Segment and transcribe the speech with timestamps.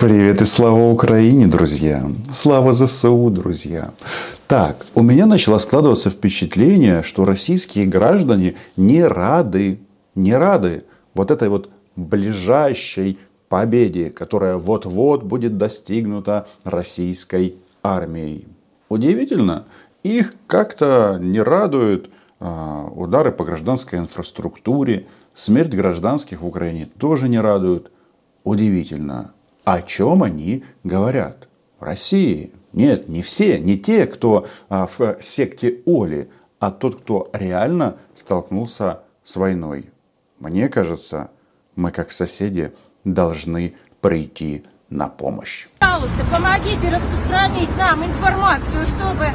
[0.00, 2.02] Привет и слава Украине, друзья!
[2.32, 3.92] Слава ЗСУ, друзья!
[4.46, 9.78] Так, у меня начало складываться впечатление, что российские граждане не рады,
[10.14, 13.18] не рады вот этой вот ближайшей
[13.50, 18.48] победе, которая вот-вот будет достигнута российской армией.
[18.88, 19.66] Удивительно,
[20.02, 22.08] их как-то не радуют
[22.38, 27.90] а, удары по гражданской инфраструктуре, смерть гражданских в Украине тоже не радует.
[28.44, 29.34] Удивительно
[29.72, 31.48] о чем они говорят.
[31.78, 32.52] В России.
[32.72, 36.28] Нет, не все, не те, кто а, в секте Оли,
[36.58, 39.90] а тот, кто реально столкнулся с войной.
[40.40, 41.30] Мне кажется,
[41.76, 42.72] мы как соседи
[43.04, 45.68] должны прийти на помощь.
[45.78, 49.26] Пожалуйста, помогите распространить нам информацию, чтобы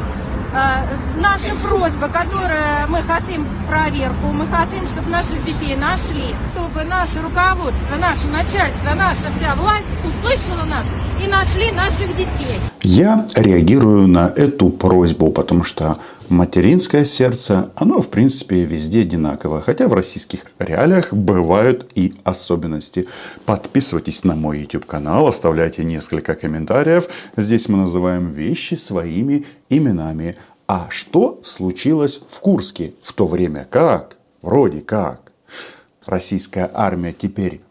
[1.17, 7.95] наша просьба, которая мы хотим проверку, мы хотим, чтобы наших детей нашли, чтобы наше руководство,
[7.99, 10.85] наше начальство, наша вся власть услышала нас
[11.23, 12.59] и нашли наших детей.
[12.81, 15.97] Я реагирую на эту просьбу, потому что
[16.29, 19.61] материнское сердце, оно в принципе везде одинаково.
[19.61, 23.07] Хотя в российских реалиях бывают и особенности.
[23.45, 27.07] Подписывайтесь на мой YouTube канал, оставляйте несколько комментариев.
[27.37, 30.35] Здесь мы называем вещи своими именами.
[30.67, 33.67] А что случилось в Курске в то время?
[33.69, 34.17] Как?
[34.41, 35.31] Вроде как.
[36.05, 37.61] Российская армия теперь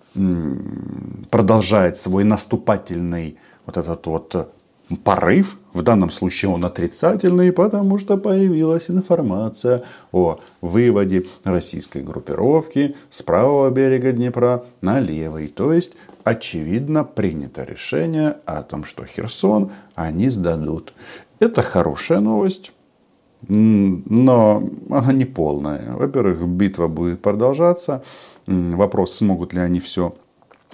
[1.31, 4.55] продолжает свой наступательный вот этот вот
[5.03, 13.23] порыв, в данном случае он отрицательный, потому что появилась информация о выводе российской группировки с
[13.23, 15.49] правого берега Днепра на левый.
[15.49, 15.93] То есть,
[16.23, 20.93] очевидно, принято решение о том, что Херсон они сдадут.
[21.41, 22.73] Это хорошая новость.
[23.49, 25.93] Но она не полная.
[25.93, 28.03] Во-первых, битва будет продолжаться.
[28.47, 30.15] Вопрос, смогут ли они все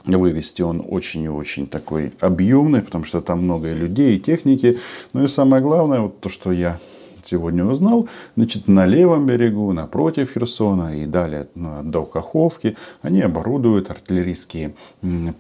[0.07, 4.79] вывести он очень и очень такой объемный, потому что там много людей и техники.
[5.13, 6.79] Ну и самое главное, вот то, что я
[7.27, 13.91] сегодня узнал, значит, на левом берегу, напротив Херсона и далее ну, до Каховки, они оборудуют
[13.91, 14.75] артиллерийские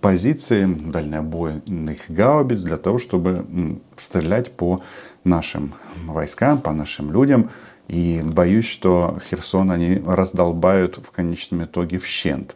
[0.00, 4.80] позиции дальнобойных гаубиц для того, чтобы стрелять по
[5.24, 5.74] нашим
[6.06, 7.50] войскам, по нашим людям.
[7.88, 12.54] И боюсь, что Херсон они раздолбают в конечном итоге в щент.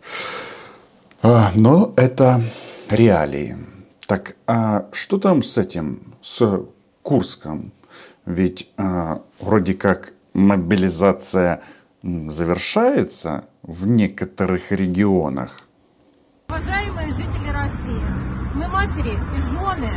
[1.22, 2.40] А, но это
[2.90, 3.56] реалии.
[4.06, 6.60] Так, а что там с этим, с
[7.02, 7.72] Курском?
[8.26, 11.62] Ведь а, вроде как мобилизация
[12.02, 15.60] завершается в некоторых регионах.
[16.48, 18.04] Уважаемые жители России,
[18.54, 19.92] мы матери и жены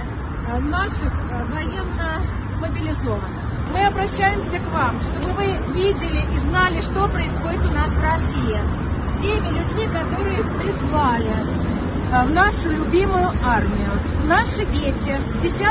[0.50, 3.48] а, наших а, военно мобилизованных.
[3.72, 8.60] Мы обращаемся к вам, чтобы вы видели и знали, что происходит у нас в России
[9.06, 13.92] с теми людьми, которые призвали э, в нашу любимую армию.
[14.26, 15.62] Наши дети 10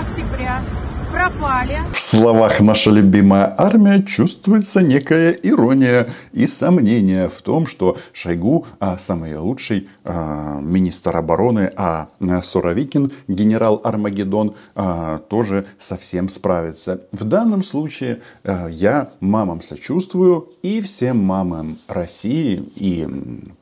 [0.00, 0.62] октября
[1.10, 1.78] пропали.
[1.92, 8.98] В словах «наша любимая армия» чувствуется некая ирония и сомнение в том, что Шойгу, а
[8.98, 12.08] самый лучший а, министр обороны, а,
[12.42, 17.02] Суровикин, генерал Армагеддон, а, тоже совсем справится.
[17.12, 23.06] В данном случае а, я мамам сочувствую и всем мамам России и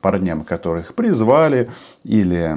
[0.01, 1.69] парням, которых призвали
[2.03, 2.55] или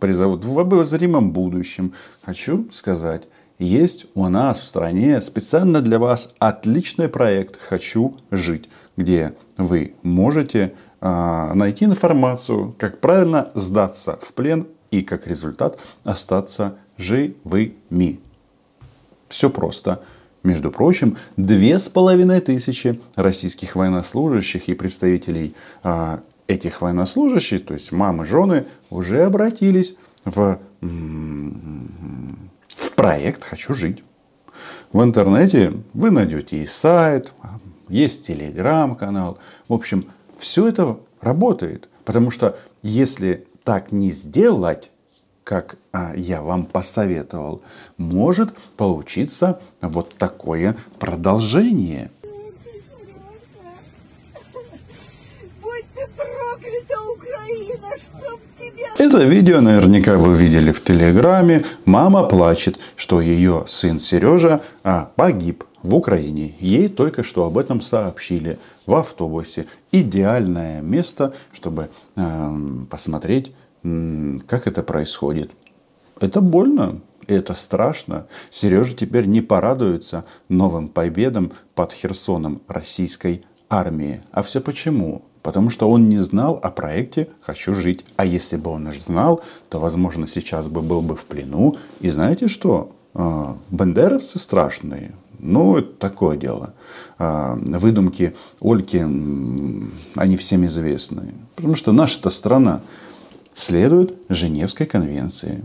[0.00, 1.92] призовут в обозримом будущем,
[2.24, 3.22] хочу сказать,
[3.58, 10.74] есть у нас в стране специально для вас отличный проект «Хочу жить», где вы можете
[11.00, 18.20] э, найти информацию, как правильно сдаться в плен и как результат остаться живыми.
[19.28, 20.02] Все просто.
[20.42, 25.54] Между прочим, две с половиной тысячи российских военнослужащих и представителей
[25.84, 26.18] э,
[26.48, 30.58] этих военнослужащих, то есть мамы, жены, уже обратились в
[33.02, 34.04] проект «Хочу жить».
[34.92, 37.32] В интернете вы найдете и сайт,
[37.88, 39.38] есть телеграм-канал.
[39.66, 41.88] В общем, все это работает.
[42.04, 44.92] Потому что если так не сделать,
[45.42, 47.62] как а, я вам посоветовал,
[47.96, 52.12] может получиться вот такое продолжение–
[59.12, 61.66] Это видео наверняка вы видели в Телеграме.
[61.84, 66.54] Мама плачет, что ее сын Сережа а, погиб в Украине.
[66.60, 69.66] Ей только что об этом сообщили в автобусе.
[69.90, 75.50] Идеальное место, чтобы э, посмотреть, как это происходит.
[76.18, 78.28] Это больно, это страшно.
[78.48, 84.22] Сережа теперь не порадуется новым победам под Херсоном российской армии.
[84.30, 85.22] А все почему?
[85.42, 88.04] Потому что он не знал о проекте «Хочу жить».
[88.16, 91.76] А если бы он знал, то, возможно, сейчас бы был бы в плену.
[92.00, 92.92] И знаете что?
[93.14, 95.12] А, бандеровцы страшные.
[95.40, 96.74] Ну, это такое дело.
[97.18, 101.34] А, выдумки Ольки, они всем известны.
[101.56, 102.80] Потому что наша-то страна
[103.54, 105.62] следует Женевской конвенции.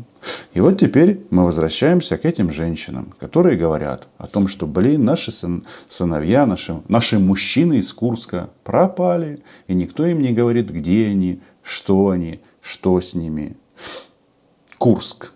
[0.53, 5.31] И вот теперь мы возвращаемся к этим женщинам, которые говорят о том, что, блин, наши
[5.31, 11.39] сын, сыновья, наши, наши мужчины из Курска пропали, и никто им не говорит, где они,
[11.63, 13.55] что они, что с ними.
[14.77, 15.31] Курск.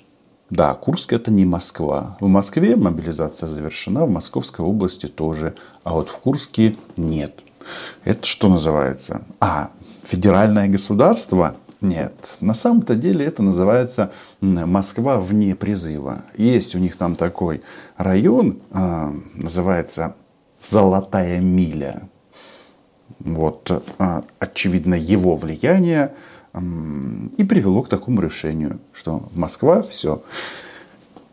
[0.50, 2.18] Да, Курск это не Москва.
[2.19, 7.39] В Москве мобилизация завершена, в Московской области тоже, а вот в Курске нет.
[8.03, 9.21] Это что называется?
[9.39, 9.71] А,
[10.03, 16.24] федеральное государство нет, на самом-то деле это называется Москва вне призыва.
[16.38, 17.63] Есть у них там такой
[17.98, 20.16] район, а, называется
[20.62, 22.04] Золотая миля.
[23.18, 26.13] Вот, а, очевидно, его влияние
[26.54, 30.22] и привело к такому решению, что Москва все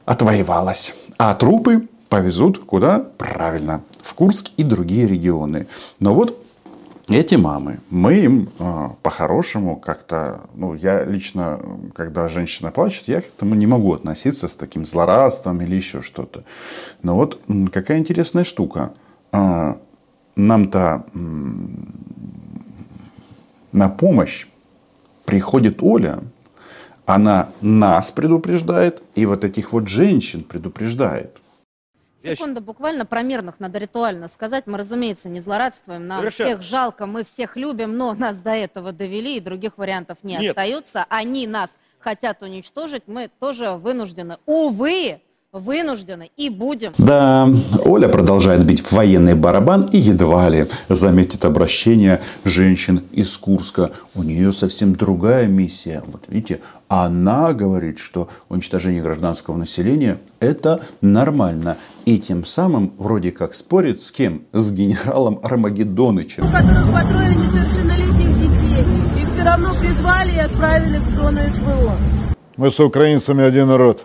[0.07, 0.95] отвоевалась.
[1.19, 3.01] А трупы повезут куда?
[3.01, 5.67] Правильно, в Курск и другие регионы.
[5.99, 6.43] Но вот
[7.17, 11.61] эти мамы, мы им э, по-хорошему как-то, ну, я лично,
[11.95, 16.45] когда женщина плачет, я к этому не могу относиться с таким злорадством или еще что-то.
[17.03, 17.41] Но вот
[17.73, 18.93] какая интересная штука.
[19.33, 19.75] Э,
[20.37, 21.05] нам-то
[23.73, 24.47] на помощь
[25.25, 26.21] приходит Оля,
[27.07, 31.37] она нас предупреждает и вот этих вот женщин предупреждает.
[32.23, 34.67] Секунда, буквально про мирных надо ритуально сказать.
[34.67, 36.51] Мы, разумеется, не злорадствуем, нам Совершенно.
[36.51, 40.51] всех жалко, мы всех любим, но нас до этого довели, и других вариантов не Нет.
[40.51, 41.07] остается.
[41.09, 45.21] Они нас хотят уничтожить, мы тоже вынуждены, увы,
[45.53, 46.93] вынуждены и будем.
[46.99, 47.49] Да,
[47.85, 53.93] Оля продолжает бить в военный барабан и едва ли заметит обращение женщин из Курска.
[54.15, 56.03] У нее совсем другая миссия.
[56.07, 61.79] Вот видите, она говорит, что уничтожение гражданского населения это нормально.
[62.05, 64.43] И тем самым вроде как спорит с кем?
[64.53, 66.45] С генералом Армагеддонычем.
[66.45, 69.23] Несовершеннолетних детей.
[69.23, 71.97] Их все равно призвали и отправили в зону СВО.
[72.59, 74.05] Мы с украинцами один народ.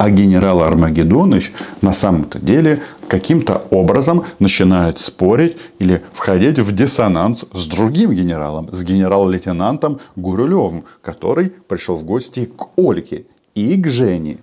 [0.00, 1.52] А генерал Армагеддоныч
[1.82, 8.82] на самом-то деле каким-то образом начинает спорить или входить в диссонанс с другим генералом, с
[8.82, 14.38] генерал-лейтенантом Гурулевым, который пришел в гости к Ольге и к Жене.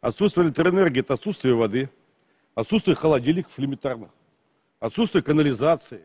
[0.00, 1.90] Отсутствие электроэнергии– это отсутствие воды,
[2.56, 4.10] отсутствие холодильников элементарных,
[4.80, 6.00] отсутствие канализации.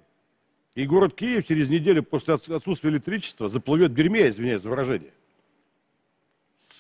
[0.75, 5.13] И город Киев через неделю после отсутствия электричества заплывет в дерьме, извиняюсь за выражение,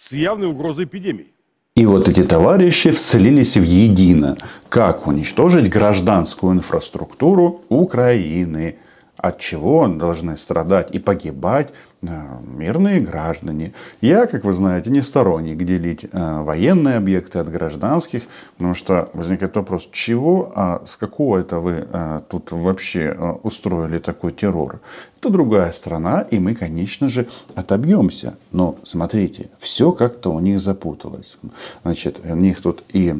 [0.05, 1.33] с явной угрозой эпидемии.
[1.75, 4.37] И вот эти товарищи вслились в едино.
[4.69, 8.75] Как уничтожить гражданскую инфраструктуру Украины?
[9.17, 11.69] От чего должны страдать и погибать
[12.01, 12.07] э,
[12.47, 13.73] мирные граждане.
[14.01, 18.23] Я, как вы знаете, не сторонник делить э, военные объекты от гражданских,
[18.57, 24.31] потому что возникает вопрос, чего, а с какого это вы э, тут вообще устроили такой
[24.31, 24.79] террор?
[25.19, 28.35] Это другая страна, и мы, конечно же, отобьемся.
[28.51, 31.37] Но смотрите, все как-то у них запуталось.
[31.83, 33.13] Значит, у них тут и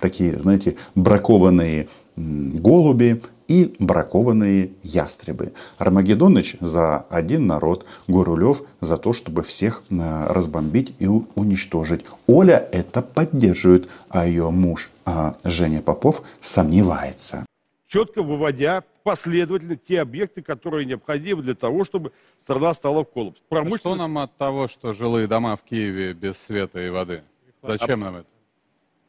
[0.00, 5.52] такие, знаете, бракованные голуби, и бракованные ястребы.
[5.78, 12.04] Армагеддоныч за один народ, Горулев за то, чтобы всех э, разбомбить и уничтожить.
[12.26, 17.46] Оля это поддерживает, а ее муж а Женя Попов сомневается.
[17.86, 23.40] Четко выводя последовательно те объекты, которые необходимы для того, чтобы страна стала в коллапс.
[23.48, 23.80] Промышленность...
[23.80, 27.22] Что нам от того, что жилые дома в Киеве без света и воды?
[27.62, 28.04] Зачем а...
[28.04, 28.26] нам это?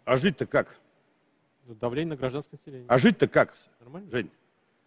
[0.05, 0.78] А жить-то как?
[1.75, 2.85] Давление на гражданское население.
[2.88, 4.09] А жить-то как, Нормально?
[4.11, 4.29] Жень?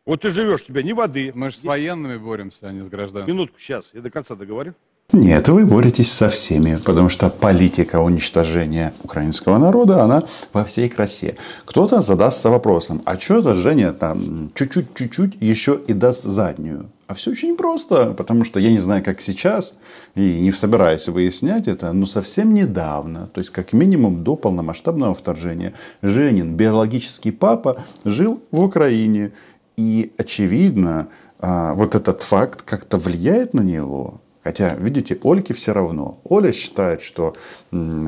[0.04, 1.30] Вот ты живешь, у тебя ни воды.
[1.34, 3.32] Мы же с военными боремся, а не с гражданскими.
[3.32, 4.74] Минутку, сейчас, я до конца договорю.
[5.14, 11.36] Нет, вы боретесь со всеми, потому что политика уничтожения украинского народа, она во всей красе.
[11.66, 16.90] Кто-то задастся вопросом, а что это Женя там чуть-чуть-чуть-чуть еще и даст заднюю?
[17.08, 19.74] А все очень просто, потому что я не знаю, как сейчас,
[20.14, 25.74] и не собираюсь выяснять это, но совсем недавно, то есть как минимум до полномасштабного вторжения,
[26.00, 29.32] Женин, биологический папа, жил в Украине.
[29.76, 34.22] И очевидно, а, вот этот факт как-то влияет на него.
[34.44, 36.18] Хотя, видите, Ольке все равно.
[36.24, 37.34] Оля считает, что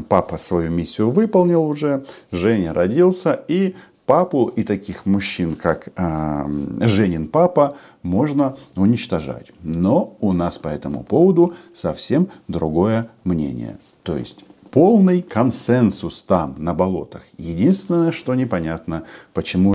[0.08, 3.76] папа свою миссию выполнил уже, Женя родился, и
[4.06, 6.44] папу и таких мужчин, как э,
[6.80, 9.52] Женин папа, можно уничтожать.
[9.62, 13.78] Но у нас по этому поводу совсем другое мнение.
[14.02, 17.22] То есть полный консенсус там, на болотах.
[17.38, 19.74] Единственное, что непонятно, почему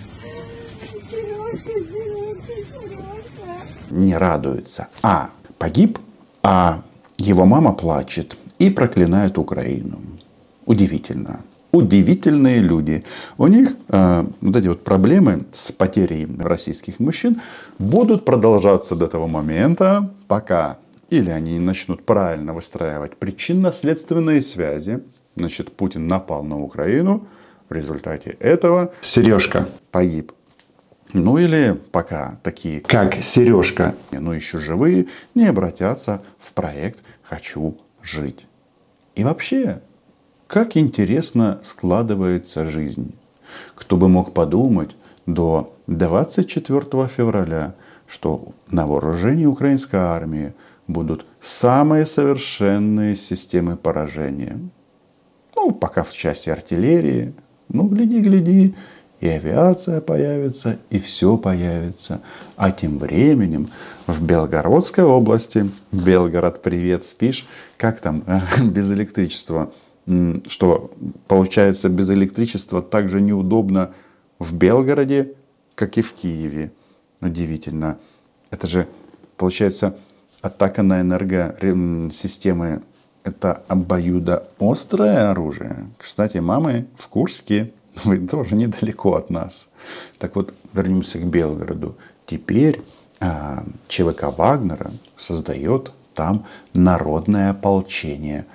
[3.89, 4.89] не радуется.
[5.01, 5.99] А погиб,
[6.43, 6.81] а
[7.17, 9.99] его мама плачет и проклинает Украину.
[10.65, 11.41] Удивительно.
[11.71, 13.03] Удивительные люди.
[13.37, 17.41] У них э, вот эти вот проблемы с потерей российских мужчин
[17.77, 20.77] будут продолжаться до того момента, пока
[21.09, 25.01] или они начнут правильно выстраивать причинно-следственные связи.
[25.35, 27.27] Значит, Путин напал на Украину.
[27.67, 30.31] В результате этого Сережка погиб.
[31.13, 38.45] Ну или пока такие, как Сережка, но еще живые, не обратятся в проект «Хочу жить».
[39.15, 39.81] И вообще,
[40.47, 43.15] как интересно складывается жизнь.
[43.75, 47.73] Кто бы мог подумать до 24 февраля,
[48.07, 50.53] что на вооружении украинской армии
[50.87, 54.59] будут самые совершенные системы поражения.
[55.55, 57.33] Ну, пока в части артиллерии.
[57.67, 58.75] Ну, гляди, гляди,
[59.19, 62.21] и авиация появится, и все появится.
[62.55, 63.69] А тем временем
[64.07, 67.47] в Белгородской области, Белгород, привет, спишь,
[67.77, 68.23] как там,
[68.63, 69.71] без электричества,
[70.47, 70.91] что
[71.27, 73.91] получается без электричества так же неудобно
[74.39, 75.33] в Белгороде,
[75.75, 76.71] как и в Киеве.
[77.21, 77.97] Удивительно.
[78.49, 78.87] Это же,
[79.37, 79.95] получается,
[80.41, 82.81] атака на энергосистемы–
[83.23, 85.89] это обоюдоострое оружие.
[85.97, 87.73] Кстати, мамы в Курске
[88.03, 89.67] вы тоже недалеко от нас.
[90.17, 91.95] Так вот, вернемся к Белгороду.
[92.25, 92.81] Теперь
[93.19, 98.45] а, ЧВК Вагнера создает там народное ополчение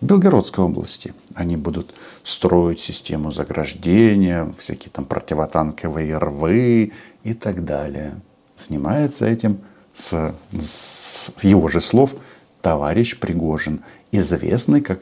[0.00, 1.14] Белгородской области.
[1.34, 6.92] Они будут строить систему заграждения, всякие там противотанковые рвы
[7.24, 8.20] и так далее.
[8.56, 9.60] Занимается этим
[9.94, 12.14] с, с его же слов
[12.60, 15.00] товарищ Пригожин, известный как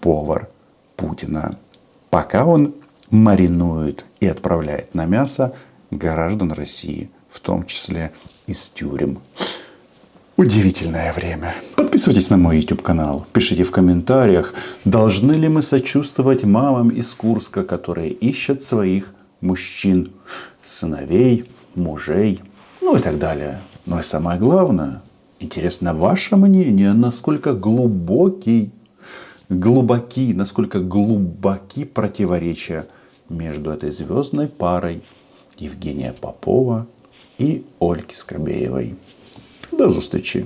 [0.00, 0.48] повар
[0.96, 1.58] Путина.
[2.10, 2.74] Пока он
[3.10, 5.54] маринует и отправляет на мясо
[5.90, 8.12] граждан России, в том числе
[8.46, 9.20] из тюрем.
[10.36, 11.54] Удивительное время.
[11.76, 13.24] Подписывайтесь на мой YouTube канал.
[13.32, 14.52] Пишите в комментариях,
[14.84, 20.10] должны ли мы сочувствовать мамам из Курска, которые ищут своих мужчин,
[20.64, 21.44] сыновей,
[21.76, 22.40] мужей,
[22.80, 23.60] ну и так далее.
[23.86, 25.02] Но и самое главное,
[25.38, 28.72] интересно ваше мнение, насколько глубокий,
[29.48, 32.86] глубоки, насколько глубоки противоречия
[33.28, 35.02] между этой звездной парой
[35.58, 36.86] Евгения Попова
[37.38, 38.94] и Ольги Скобеевой.
[39.72, 40.44] До зустрічі!